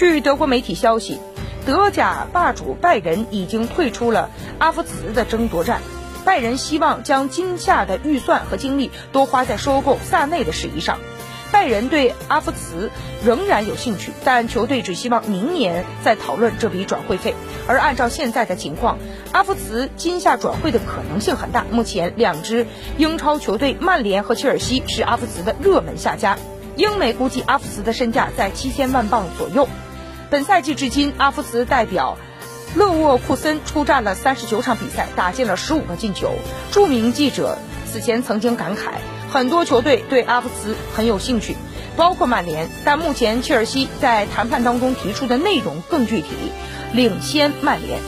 [0.00, 1.20] 据德国媒体消息，
[1.66, 5.82] 德甲霸主拜仁已经退出了阿夫茨的争夺战。
[6.24, 10.98] 拜仁希望将今夏的预算和精力多花在收购萨内的事宜上。
[11.52, 12.90] 拜仁对阿夫茨
[13.22, 17.34] 仍然有兴趣，但球队只希望明年再讨论这笔转会费。
[17.66, 18.96] 而按照现在的情况，
[19.32, 21.66] 阿夫茨今夏转会的可能性很大。
[21.70, 26.38] 目前，两支英超球队曼联和切尔西是阿夫茨的热门下家。
[26.76, 29.68] 英媒估计阿夫茨的身价在七千万镑左右。
[30.30, 32.16] 本赛季至今，阿夫茨代表
[32.76, 36.36] 勒沃库森出战了三十九场比赛，打进了十五个进球。
[36.70, 37.58] 著名记者
[37.90, 38.92] 此前曾经感慨。
[39.32, 41.56] 很多球队对阿夫茨很有兴趣，
[41.96, 46.28] 包括曼联，但目前切尔西在谈判当中提出的内容更具体，
[46.92, 47.98] 领先曼联。